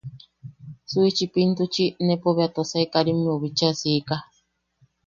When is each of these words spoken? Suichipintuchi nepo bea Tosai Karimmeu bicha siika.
Suichipintuchi 0.89 1.85
nepo 2.05 2.29
bea 2.37 2.53
Tosai 2.55 2.85
Karimmeu 2.93 3.37
bicha 3.41 3.69
siika. 3.79 4.15